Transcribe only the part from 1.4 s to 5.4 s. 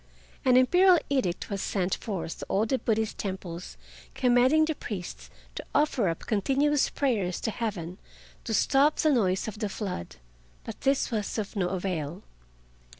was sent forth to all the Buddhist temples commanding the priests